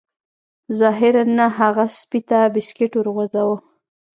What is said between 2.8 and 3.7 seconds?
وغورځاوه